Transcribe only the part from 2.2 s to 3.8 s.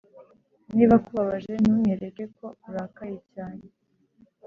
ko urakaye cyane